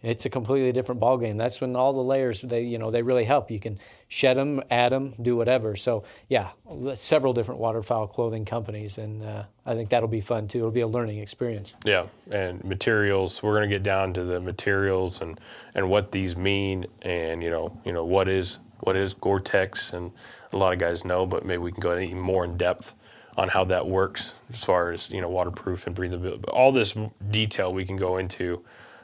it's 0.04 0.26
a 0.26 0.30
completely 0.30 0.70
different 0.73 1.00
ballgame. 1.00 1.38
That's 1.38 1.61
when 1.61 1.75
all 1.75 1.92
the 1.92 2.02
layers 2.02 2.42
they 2.42 2.62
you 2.62 2.78
know 2.78 2.90
they 2.90 3.02
really 3.02 3.25
help. 3.25 3.50
You 3.50 3.58
can 3.58 3.78
shed 4.08 4.37
them, 4.37 4.62
add 4.70 4.92
them, 4.92 5.14
do 5.20 5.37
whatever. 5.37 5.75
So 5.76 6.04
yeah, 6.28 6.50
several 6.94 7.32
different 7.32 7.61
waterfowl 7.61 8.08
clothing 8.08 8.44
companies, 8.44 8.99
and 8.99 9.25
uh, 9.25 9.44
I 9.66 9.75
think 9.75 9.88
that'll 9.88 10.08
be 10.08 10.20
fun 10.20 10.46
too. 10.46 10.58
It'll 10.58 10.70
be 10.70 10.82
a 10.82 10.87
learning 10.87 11.18
experience. 11.18 11.76
Yeah, 11.84 12.06
and 12.30 12.62
materials. 12.64 13.42
We're 13.42 13.61
to 13.61 13.68
get 13.68 13.82
down 13.82 14.12
to 14.14 14.25
the 14.25 14.40
materials 14.40 15.20
and, 15.20 15.40
and 15.75 15.88
what 15.88 16.12
these 16.12 16.37
mean, 16.37 16.87
and 17.02 17.42
you 17.42 17.50
know, 17.50 17.76
you 17.84 17.92
know 17.92 18.04
what 18.04 18.28
is 18.28 18.58
what 18.80 18.96
is 18.96 19.14
Gore-Tex, 19.14 19.94
and 19.94 20.12
a 20.52 20.56
lot 20.56 20.73
of 20.73 20.78
guys 20.78 21.04
know, 21.04 21.25
but 21.25 21.44
maybe 21.44 21.62
we 21.62 21.73
can 21.73 21.80
go 21.80 21.99
even 21.99 22.20
more 22.20 22.44
in 22.44 22.56
depth 22.56 22.94
on 23.37 23.49
how 23.49 23.64
that 23.64 23.87
works 23.87 24.34
as 24.52 24.62
far 24.62 24.92
as 24.92 25.11
you 25.11 25.20
know 25.20 25.28
waterproof 25.28 25.87
and 25.87 25.96
breathability. 25.96 26.40
But 26.40 26.50
all 26.50 26.70
this 26.70 26.96
detail 27.30 27.73
we 27.73 27.84
can 27.84 27.96
go 27.96 28.18
into. 28.18 28.62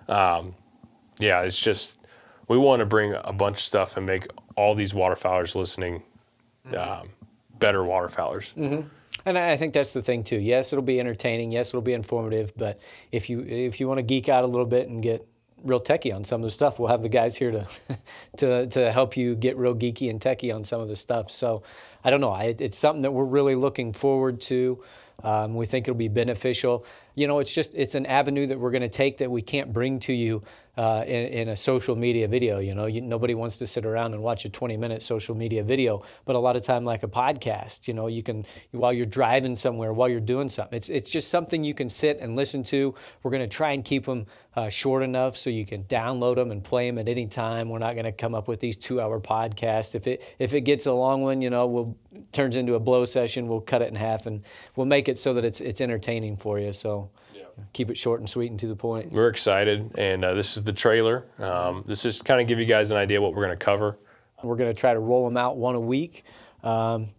Um, 0.09 0.55
yeah, 1.21 1.43
it's 1.43 1.61
just 1.61 1.99
we 2.49 2.59
want 2.59 2.81
to 2.81 2.87
bring 2.87 3.15
a 3.15 3.33
bunch 3.33 3.59
of 3.59 3.63
stuff 3.63 3.97
and 3.97 4.07
make 4.07 4.27
all 4.57 4.75
these 4.75 4.93
waterfowlers 4.93 5.55
listening 5.55 6.03
um, 6.77 7.11
better 7.59 7.81
waterfowlers. 7.81 8.55
And 9.25 9.39
I 9.39 9.53
I 9.53 9.57
think 9.57 9.73
that's 9.73 9.93
the 9.93 10.03
thing 10.03 10.25
too. 10.25 10.41
Yes, 10.41 10.73
it'll 10.73 10.83
be 10.83 10.99
entertaining. 10.99 11.53
Yes, 11.53 11.69
it'll 11.69 11.83
be 11.83 11.93
informative. 11.93 12.53
But 12.57 12.81
if 13.13 13.31
you 13.31 13.41
if 13.41 13.81
you 13.81 13.89
want 13.89 13.99
to 13.99 14.03
geek 14.03 14.29
out 14.29 14.45
a 14.45 14.47
little 14.47 14.67
bit 14.67 14.89
and 14.89 15.03
get 15.03 15.27
real 15.63 15.81
techie 15.81 16.15
on 16.15 16.25
some 16.25 16.41
of 16.41 16.45
the 16.45 16.51
stuff, 16.51 16.79
we'll 16.79 16.89
have 16.89 17.03
the 17.03 17.09
guys 17.09 17.37
here 17.37 17.51
to 17.51 17.67
to 18.39 18.67
to 18.67 18.91
help 18.93 19.17
you 19.17 19.35
get 19.35 19.57
real 19.57 19.75
geeky 19.75 20.11
and 20.11 20.21
techie 20.21 20.55
on 20.55 20.65
some 20.65 20.81
of 20.81 20.89
the 20.89 20.97
stuff. 20.97 21.31
So 21.31 21.63
I 22.03 22.11
don't 22.11 22.21
know. 22.21 22.33
I, 22.33 22.55
it's 22.59 22.79
something 22.79 23.03
that 23.03 23.13
we're 23.13 23.25
really 23.25 23.55
looking 23.55 23.93
forward 23.93 24.41
to. 24.43 24.83
Um, 25.23 25.55
we 25.55 25.67
think 25.67 25.87
it'll 25.87 25.99
be 25.99 26.09
beneficial. 26.09 26.87
You 27.15 27.27
know, 27.27 27.41
it's 27.41 27.53
just 27.53 27.75
it's 27.75 27.95
an 27.95 28.07
avenue 28.07 28.47
that 28.47 28.59
we're 28.59 28.71
going 28.71 28.83
to 28.83 28.89
take 28.89 29.19
that 29.19 29.31
we 29.31 29.43
can't 29.43 29.73
bring 29.73 30.01
to 30.01 30.13
you 30.13 30.43
uh, 30.77 31.05
in, 31.07 31.27
in 31.27 31.49
a 31.49 31.57
social 31.57 31.97
media 31.97 32.29
video. 32.29 32.59
You 32.59 32.75
know, 32.75 32.87
you, 32.87 33.01
nobody 33.01 33.35
wants 33.35 33.57
to 33.59 33.67
sit 33.67 33.85
around 33.85 34.15
and 34.15 34.23
watch 34.23 34.45
a 34.45 34.51
20-minute 34.51 35.03
social 35.03 35.35
media 35.35 35.63
video, 35.63 36.03
but 36.25 36.37
a 36.37 36.39
lot 36.39 36.57
of 36.57 36.63
time 36.63 36.85
like 36.85 37.03
a 37.03 37.09
podcast. 37.09 37.89
You 37.89 37.95
know, 37.95 38.07
you 38.07 38.23
can 38.23 38.47
while 38.71 38.93
you're 38.93 39.07
driving 39.07 39.57
somewhere, 39.57 39.93
while 39.93 40.09
you're 40.09 40.21
doing 40.21 40.49
something. 40.49 40.77
It's 40.77 40.89
it's 40.89 41.11
just 41.11 41.29
something 41.29 41.65
you 41.65 41.75
can 41.75 41.89
sit 41.89 42.19
and 42.21 42.37
listen 42.37 42.63
to. 42.65 42.95
We're 43.23 43.31
going 43.31 43.49
to 43.49 43.57
try 43.57 43.73
and 43.73 43.85
keep 43.85 44.07
them 44.07 44.27
uh, 44.57 44.69
short 44.69 45.03
enough 45.03 45.37
so 45.37 45.51
you 45.51 45.65
can 45.65 45.85
download 45.85 46.37
them 46.37 46.51
and 46.51 46.63
play 46.63 46.89
them 46.89 46.99
at 46.99 47.09
any 47.09 47.27
time. 47.27 47.69
We're 47.69 47.79
not 47.79 47.95
going 47.95 48.05
to 48.05 48.13
come 48.13 48.35
up 48.35 48.49
with 48.49 48.61
these 48.61 48.77
two-hour 48.77 49.21
podcasts. 49.21 49.95
If 49.95 50.07
it 50.07 50.35
if 50.39 50.55
it 50.55 50.63
gets 50.63 50.87
a 50.87 50.93
long 50.93 51.23
one, 51.23 51.41
you 51.41 51.51
know, 51.51 51.67
we'll 51.67 51.97
turns 52.33 52.57
into 52.57 52.75
a 52.75 52.81
blow 52.81 53.05
session. 53.05 53.49
We'll 53.49 53.61
cut 53.61 53.83
it 53.83 53.89
in 53.89 53.95
half 53.95 54.27
and 54.27 54.45
we'll 54.77 54.87
make 54.87 55.09
it 55.09 55.19
so 55.19 55.35
that 55.35 55.45
it's 55.45 55.61
it's 55.61 55.81
entertaining 55.81 56.37
for 56.37 56.59
you. 56.59 56.73
So 56.73 57.11
keep 57.73 57.91
it 57.91 57.99
short 57.99 58.21
and 58.21 58.29
sweet 58.29 58.51
and 58.51 58.61
to 58.61 58.67
the 58.67 58.77
point. 58.77 59.13
We're 59.13 59.29
excited, 59.29 59.93
and 59.97 60.25
uh, 60.25 60.35
this 60.35 60.57
is 60.57 60.65
the 60.65 60.73
trailer. 60.73 61.25
Um, 61.39 61.85
this 61.87 62.05
is 62.05 62.21
kind 62.23 62.41
of 62.41 62.47
give 62.47 62.59
you 62.59 62.65
guys 62.65 62.91
an 62.91 62.97
idea 62.97 63.21
what 63.21 63.35
we're 63.35 63.45
going 63.45 63.57
to 63.57 63.65
cover. 63.65 63.99
We're 64.43 64.57
going 64.57 64.71
to 64.71 64.79
try 64.79 64.95
to 64.95 65.01
roll 65.01 65.25
them 65.25 65.37
out 65.37 65.57
one 65.57 65.75
a 65.75 65.81
week. 65.81 66.25
Um, 66.63 67.11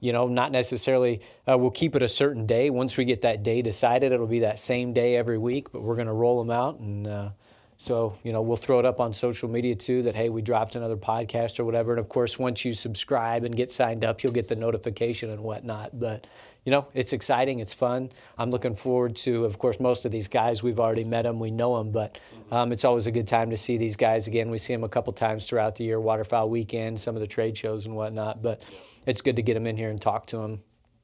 you 0.00 0.12
know, 0.12 0.28
not 0.28 0.52
necessarily, 0.52 1.20
uh, 1.48 1.56
we'll 1.56 1.70
keep 1.70 1.96
it 1.96 2.02
a 2.02 2.08
certain 2.08 2.46
day. 2.46 2.70
Once 2.70 2.96
we 2.96 3.04
get 3.04 3.22
that 3.22 3.42
day 3.42 3.62
decided, 3.62 4.12
it'll 4.12 4.26
be 4.26 4.40
that 4.40 4.58
same 4.58 4.92
day 4.92 5.16
every 5.16 5.38
week, 5.38 5.72
but 5.72 5.82
we're 5.82 5.94
going 5.94 6.06
to 6.06 6.12
roll 6.12 6.38
them 6.38 6.50
out. 6.50 6.78
And 6.80 7.06
uh, 7.06 7.30
so, 7.76 8.16
you 8.22 8.32
know, 8.32 8.42
we'll 8.42 8.56
throw 8.56 8.78
it 8.78 8.84
up 8.84 9.00
on 9.00 9.12
social 9.12 9.48
media 9.48 9.74
too 9.74 10.02
that, 10.02 10.14
hey, 10.14 10.28
we 10.28 10.42
dropped 10.42 10.74
another 10.74 10.96
podcast 10.96 11.58
or 11.58 11.64
whatever. 11.64 11.92
And 11.92 12.00
of 12.00 12.08
course, 12.08 12.38
once 12.38 12.64
you 12.64 12.74
subscribe 12.74 13.44
and 13.44 13.56
get 13.56 13.72
signed 13.72 14.04
up, 14.04 14.22
you'll 14.22 14.32
get 14.32 14.48
the 14.48 14.56
notification 14.56 15.30
and 15.30 15.40
whatnot. 15.40 15.98
But, 15.98 16.26
you 16.66 16.72
know, 16.72 16.86
it's 16.94 17.12
exciting, 17.14 17.60
it's 17.60 17.72
fun. 17.72 18.10
I'm 18.36 18.50
looking 18.50 18.74
forward 18.74 19.14
to, 19.18 19.44
of 19.44 19.58
course, 19.58 19.78
most 19.78 20.04
of 20.04 20.10
these 20.10 20.26
guys, 20.26 20.62
we've 20.64 20.80
already 20.80 21.04
met 21.04 21.22
them, 21.22 21.38
we 21.38 21.52
know 21.52 21.78
them, 21.78 21.92
but 21.92 22.20
um, 22.50 22.72
it's 22.72 22.84
always 22.84 23.06
a 23.06 23.12
good 23.12 23.28
time 23.28 23.50
to 23.50 23.56
see 23.56 23.76
these 23.76 23.94
guys 23.94 24.26
again. 24.26 24.50
We 24.50 24.58
see 24.58 24.74
them 24.74 24.82
a 24.82 24.88
couple 24.88 25.12
times 25.12 25.46
throughout 25.48 25.76
the 25.76 25.84
year, 25.84 26.00
Waterfowl 26.00 26.50
Weekend, 26.50 27.00
some 27.00 27.14
of 27.14 27.20
the 27.20 27.26
trade 27.28 27.56
shows 27.56 27.86
and 27.86 27.94
whatnot, 27.94 28.42
but 28.42 28.62
it's 29.06 29.20
good 29.20 29.36
to 29.36 29.42
get 29.42 29.54
them 29.54 29.66
in 29.68 29.76
here 29.76 29.90
and 29.90 30.00
talk 30.00 30.26
to 30.26 30.38
them 30.38 30.60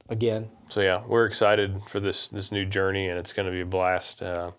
again. 0.08 0.50
So 0.68 0.80
yeah, 0.80 1.02
we're 1.06 1.26
excited 1.26 1.80
for 1.86 2.00
this 2.00 2.26
this 2.26 2.50
new 2.50 2.64
journey, 2.64 3.08
and 3.08 3.16
it's 3.18 3.32
going 3.32 3.46
to 3.46 3.52
be 3.52 3.60
a 3.60 3.66
blast. 3.66 4.20
Uh, 4.20 4.50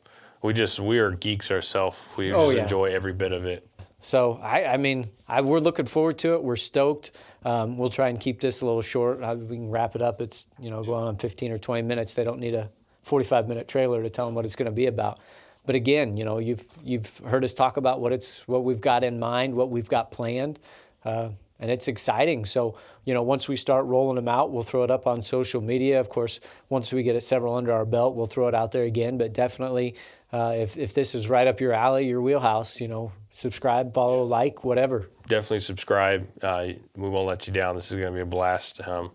we 0.41 0.53
just 0.53 0.79
we 0.79 0.99
are 0.99 1.11
geeks 1.11 1.51
ourselves. 1.51 2.01
We 2.15 2.31
Oh, 2.31 2.45
just 2.45 2.55
yeah. 2.55 2.61
enjoy 2.63 2.85
every 2.93 3.13
bit 3.13 3.33
of 3.33 3.45
it. 3.45 3.67
So 4.03 4.37
I, 4.43 4.65
I 4.65 4.77
mean, 4.77 5.09
I, 5.29 5.39
we're 5.41 5.59
looking 5.59 5.85
forward 5.85 6.17
to 6.19 6.33
it. 6.33 6.43
We're 6.43 6.57
stoked. 6.57 7.11
Um, 7.45 7.77
we'll 7.77 7.89
try 7.89 8.09
and 8.09 8.19
keep 8.19 8.41
this 8.41 8.59
a 8.59 8.65
little 8.65 8.81
short. 8.81 9.23
Uh, 9.23 9.35
we 9.39 9.55
can 9.55 9.71
wrap 9.71 9.95
it 9.95 10.01
up. 10.01 10.19
It's 10.19 10.45
you 10.59 10.69
know 10.69 10.83
going 10.83 11.05
on 11.05 11.15
15 11.15 11.53
or 11.53 11.57
20 11.57 11.83
minutes. 11.83 12.13
They 12.13 12.25
don't 12.25 12.39
need 12.39 12.53
a 12.53 12.69
45 13.03 13.47
minute 13.47 13.69
trailer 13.69 14.03
to 14.03 14.09
tell 14.09 14.25
them 14.25 14.35
what 14.35 14.43
it's 14.43 14.57
going 14.57 14.65
to 14.65 14.73
be 14.73 14.87
about. 14.87 15.19
But 15.65 15.75
again, 15.75 16.17
you 16.17 16.25
know, 16.25 16.39
you've 16.39 16.65
you've 16.83 17.19
heard 17.19 17.45
us 17.45 17.53
talk 17.53 17.77
about 17.77 18.01
what 18.01 18.11
it's 18.11 18.45
what 18.45 18.65
we've 18.65 18.81
got 18.81 19.05
in 19.05 19.19
mind, 19.19 19.55
what 19.55 19.69
we've 19.69 19.87
got 19.87 20.11
planned, 20.11 20.59
uh, 21.05 21.29
and 21.59 21.71
it's 21.71 21.87
exciting. 21.87 22.45
So 22.45 22.77
you 23.05 23.13
know, 23.13 23.21
once 23.21 23.47
we 23.47 23.55
start 23.55 23.85
rolling 23.85 24.15
them 24.15 24.27
out, 24.27 24.51
we'll 24.51 24.63
throw 24.63 24.83
it 24.83 24.91
up 24.91 25.07
on 25.07 25.21
social 25.21 25.61
media. 25.61 25.99
Of 25.99 26.09
course, 26.09 26.39
once 26.69 26.91
we 26.93 27.03
get 27.03 27.15
it 27.15 27.21
several 27.21 27.55
under 27.55 27.71
our 27.71 27.85
belt, 27.85 28.15
we'll 28.15 28.25
throw 28.25 28.47
it 28.47 28.55
out 28.55 28.71
there 28.71 28.83
again. 28.83 29.17
But 29.17 29.33
definitely, 29.33 29.95
uh, 30.31 30.53
if 30.57 30.77
if 30.77 30.93
this 30.93 31.13
is 31.13 31.29
right 31.29 31.47
up 31.47 31.59
your 31.59 31.73
alley, 31.73 32.07
your 32.07 32.21
wheelhouse, 32.21 32.79
you 32.79 32.87
know, 32.87 33.11
subscribe, 33.33 33.93
follow, 33.93 34.23
like, 34.23 34.63
whatever. 34.63 35.09
Definitely 35.27 35.61
subscribe. 35.61 36.27
Uh, 36.41 36.67
we 36.95 37.09
won't 37.09 37.27
let 37.27 37.47
you 37.47 37.53
down. 37.53 37.75
This 37.75 37.91
is 37.91 37.97
going 37.97 38.07
to 38.07 38.13
be 38.13 38.21
a 38.21 38.25
blast 38.25 38.85
um, 38.87 39.11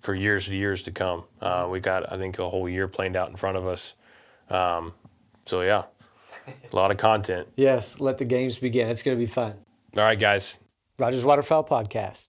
for 0.00 0.14
years 0.14 0.48
and 0.48 0.56
years 0.56 0.82
to 0.82 0.90
come. 0.90 1.24
Uh, 1.40 1.66
we 1.70 1.80
got 1.80 2.12
I 2.12 2.16
think 2.16 2.38
a 2.38 2.48
whole 2.48 2.68
year 2.68 2.88
planned 2.88 3.16
out 3.16 3.30
in 3.30 3.36
front 3.36 3.56
of 3.56 3.66
us. 3.66 3.94
Um, 4.50 4.92
so 5.46 5.62
yeah, 5.62 5.84
a 6.72 6.76
lot 6.76 6.90
of 6.90 6.96
content. 6.96 7.48
Yes, 7.56 8.00
let 8.00 8.18
the 8.18 8.24
games 8.24 8.58
begin. 8.58 8.88
It's 8.88 9.02
going 9.02 9.16
to 9.16 9.20
be 9.20 9.30
fun. 9.30 9.54
All 9.96 10.04
right, 10.04 10.18
guys. 10.18 10.58
Rogers 10.98 11.24
Waterfowl 11.24 11.64
Podcast. 11.64 12.28